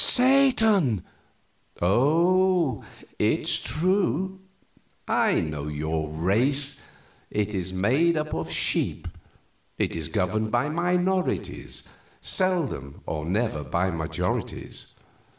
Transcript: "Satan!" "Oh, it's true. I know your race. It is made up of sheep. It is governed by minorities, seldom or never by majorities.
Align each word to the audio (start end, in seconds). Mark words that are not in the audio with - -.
"Satan!" 0.01 1.03
"Oh, 1.79 2.83
it's 3.19 3.59
true. 3.59 4.39
I 5.07 5.41
know 5.41 5.67
your 5.67 6.09
race. 6.09 6.81
It 7.29 7.53
is 7.53 7.71
made 7.71 8.17
up 8.17 8.33
of 8.33 8.49
sheep. 8.49 9.07
It 9.77 9.95
is 9.95 10.07
governed 10.07 10.49
by 10.51 10.69
minorities, 10.69 11.93
seldom 12.19 13.01
or 13.05 13.25
never 13.25 13.63
by 13.63 13.91
majorities. 13.91 14.95